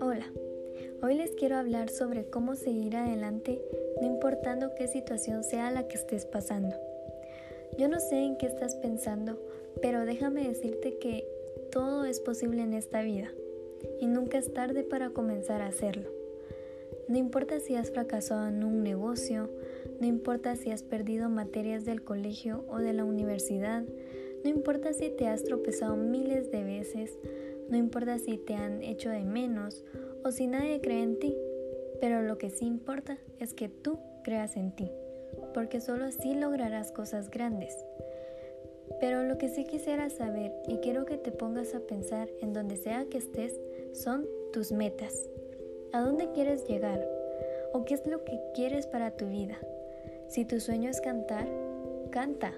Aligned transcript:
Hola, 0.00 0.30
hoy 1.02 1.14
les 1.14 1.30
quiero 1.30 1.56
hablar 1.56 1.88
sobre 1.88 2.26
cómo 2.26 2.54
seguir 2.54 2.96
adelante 2.96 3.62
no 4.00 4.06
importando 4.06 4.74
qué 4.74 4.88
situación 4.88 5.42
sea 5.42 5.70
la 5.70 5.88
que 5.88 5.96
estés 5.96 6.26
pasando. 6.26 6.76
Yo 7.78 7.88
no 7.88 7.98
sé 7.98 8.18
en 8.18 8.36
qué 8.36 8.44
estás 8.44 8.74
pensando, 8.74 9.38
pero 9.80 10.04
déjame 10.04 10.46
decirte 10.46 10.98
que 10.98 11.26
todo 11.70 12.04
es 12.04 12.20
posible 12.20 12.60
en 12.60 12.74
esta 12.74 13.00
vida 13.00 13.32
y 14.00 14.06
nunca 14.06 14.36
es 14.36 14.52
tarde 14.52 14.84
para 14.84 15.10
comenzar 15.10 15.62
a 15.62 15.68
hacerlo. 15.68 16.21
No 17.08 17.16
importa 17.16 17.60
si 17.60 17.74
has 17.74 17.90
fracasado 17.90 18.48
en 18.48 18.64
un 18.64 18.82
negocio, 18.82 19.50
no 20.00 20.06
importa 20.06 20.56
si 20.56 20.70
has 20.70 20.82
perdido 20.82 21.28
materias 21.28 21.84
del 21.84 22.02
colegio 22.02 22.64
o 22.68 22.78
de 22.78 22.92
la 22.92 23.04
universidad, 23.04 23.84
no 24.44 24.50
importa 24.50 24.92
si 24.92 25.10
te 25.10 25.28
has 25.28 25.44
tropezado 25.44 25.96
miles 25.96 26.50
de 26.50 26.64
veces, 26.64 27.18
no 27.68 27.76
importa 27.76 28.18
si 28.18 28.38
te 28.38 28.54
han 28.54 28.82
hecho 28.82 29.10
de 29.10 29.24
menos 29.24 29.84
o 30.24 30.30
si 30.30 30.46
nadie 30.46 30.80
cree 30.80 31.02
en 31.02 31.18
ti, 31.18 31.36
pero 32.00 32.22
lo 32.22 32.38
que 32.38 32.50
sí 32.50 32.66
importa 32.66 33.18
es 33.38 33.54
que 33.54 33.68
tú 33.68 33.98
creas 34.24 34.56
en 34.56 34.74
ti, 34.74 34.90
porque 35.54 35.80
solo 35.80 36.04
así 36.04 36.34
lograrás 36.34 36.92
cosas 36.92 37.30
grandes. 37.30 37.76
Pero 39.00 39.22
lo 39.22 39.38
que 39.38 39.48
sí 39.48 39.64
quisiera 39.64 40.10
saber 40.10 40.52
y 40.68 40.78
quiero 40.78 41.04
que 41.04 41.16
te 41.16 41.32
pongas 41.32 41.74
a 41.74 41.80
pensar 41.80 42.28
en 42.40 42.52
donde 42.52 42.76
sea 42.76 43.06
que 43.06 43.18
estés 43.18 43.58
son 43.92 44.26
tus 44.52 44.72
metas. 44.72 45.28
¿A 45.92 46.00
dónde 46.00 46.30
quieres 46.32 46.66
llegar? 46.66 47.06
¿O 47.74 47.84
qué 47.84 47.92
es 47.94 48.06
lo 48.06 48.24
que 48.24 48.40
quieres 48.54 48.86
para 48.86 49.10
tu 49.10 49.28
vida? 49.28 49.58
Si 50.26 50.46
tu 50.46 50.58
sueño 50.58 50.88
es 50.88 51.02
cantar, 51.02 51.46
canta. 52.10 52.54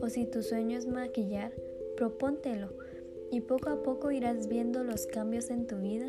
O 0.00 0.08
si 0.08 0.24
tu 0.24 0.42
sueño 0.42 0.78
es 0.78 0.86
maquillar, 0.86 1.52
propóntelo. 1.96 2.70
Y 3.30 3.42
poco 3.42 3.68
a 3.68 3.82
poco 3.82 4.10
irás 4.10 4.48
viendo 4.48 4.84
los 4.84 5.06
cambios 5.06 5.50
en 5.50 5.66
tu 5.66 5.76
vida. 5.76 6.06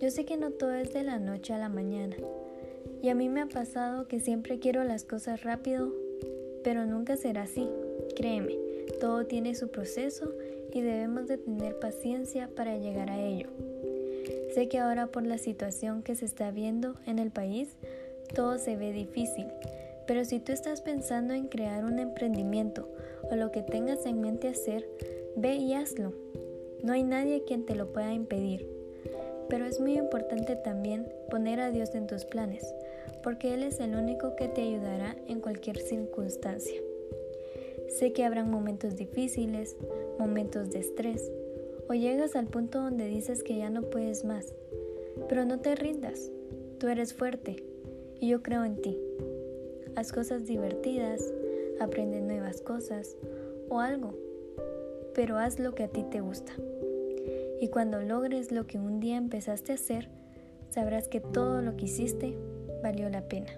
Yo 0.00 0.10
sé 0.10 0.24
que 0.24 0.36
no 0.36 0.50
todo 0.50 0.74
es 0.74 0.92
de 0.92 1.04
la 1.04 1.20
noche 1.20 1.52
a 1.52 1.58
la 1.58 1.68
mañana. 1.68 2.16
Y 3.00 3.08
a 3.08 3.14
mí 3.14 3.28
me 3.28 3.42
ha 3.42 3.46
pasado 3.46 4.08
que 4.08 4.18
siempre 4.18 4.58
quiero 4.58 4.82
las 4.82 5.04
cosas 5.04 5.44
rápido, 5.44 5.92
pero 6.64 6.86
nunca 6.86 7.16
será 7.16 7.42
así. 7.42 7.68
Créeme, 8.16 8.58
todo 8.98 9.26
tiene 9.26 9.54
su 9.54 9.68
proceso 9.68 10.32
y 10.72 10.80
debemos 10.80 11.28
de 11.28 11.38
tener 11.38 11.78
paciencia 11.78 12.50
para 12.52 12.78
llegar 12.78 13.10
a 13.10 13.20
ello. 13.20 13.46
Sé 14.54 14.68
que 14.68 14.78
ahora 14.78 15.08
por 15.08 15.24
la 15.24 15.38
situación 15.38 16.02
que 16.02 16.14
se 16.14 16.24
está 16.24 16.50
viendo 16.50 16.96
en 17.06 17.18
el 17.18 17.30
país, 17.30 17.76
todo 18.34 18.58
se 18.58 18.76
ve 18.76 18.92
difícil, 18.92 19.46
pero 20.06 20.24
si 20.24 20.38
tú 20.38 20.52
estás 20.52 20.80
pensando 20.80 21.34
en 21.34 21.48
crear 21.48 21.84
un 21.84 21.98
emprendimiento 21.98 22.88
o 23.30 23.36
lo 23.36 23.50
que 23.50 23.62
tengas 23.62 24.06
en 24.06 24.20
mente 24.20 24.48
hacer, 24.48 24.86
ve 25.36 25.56
y 25.56 25.74
hazlo. 25.74 26.12
No 26.82 26.92
hay 26.92 27.02
nadie 27.02 27.44
quien 27.44 27.64
te 27.64 27.74
lo 27.74 27.92
pueda 27.92 28.12
impedir. 28.12 28.68
Pero 29.48 29.66
es 29.66 29.80
muy 29.80 29.94
importante 29.94 30.56
también 30.56 31.06
poner 31.30 31.60
a 31.60 31.70
Dios 31.70 31.94
en 31.94 32.06
tus 32.06 32.24
planes, 32.24 32.74
porque 33.22 33.54
Él 33.54 33.62
es 33.62 33.80
el 33.80 33.94
único 33.94 34.36
que 34.36 34.48
te 34.48 34.62
ayudará 34.62 35.16
en 35.28 35.40
cualquier 35.40 35.78
circunstancia. 35.78 36.80
Sé 37.88 38.12
que 38.12 38.24
habrán 38.24 38.50
momentos 38.50 38.96
difíciles, 38.96 39.76
momentos 40.18 40.70
de 40.70 40.80
estrés, 40.80 41.30
o 41.88 41.94
llegas 41.94 42.36
al 42.36 42.46
punto 42.46 42.80
donde 42.80 43.06
dices 43.06 43.42
que 43.42 43.58
ya 43.58 43.70
no 43.70 43.82
puedes 43.82 44.24
más. 44.24 44.54
Pero 45.28 45.44
no 45.44 45.60
te 45.60 45.74
rindas, 45.74 46.30
tú 46.78 46.88
eres 46.88 47.14
fuerte 47.14 47.62
y 48.20 48.28
yo 48.28 48.42
creo 48.42 48.64
en 48.64 48.80
ti. 48.80 48.98
Haz 49.96 50.12
cosas 50.12 50.46
divertidas, 50.46 51.32
aprende 51.80 52.20
nuevas 52.20 52.60
cosas 52.60 53.16
o 53.68 53.80
algo, 53.80 54.14
pero 55.14 55.38
haz 55.38 55.58
lo 55.58 55.74
que 55.74 55.84
a 55.84 55.88
ti 55.88 56.04
te 56.10 56.20
gusta. 56.20 56.52
Y 57.60 57.68
cuando 57.68 58.00
logres 58.00 58.52
lo 58.52 58.66
que 58.66 58.78
un 58.78 59.00
día 59.00 59.16
empezaste 59.16 59.72
a 59.72 59.76
hacer, 59.76 60.08
sabrás 60.70 61.08
que 61.08 61.20
todo 61.20 61.62
lo 61.62 61.76
que 61.76 61.84
hiciste 61.84 62.34
valió 62.82 63.08
la 63.08 63.22
pena. 63.28 63.52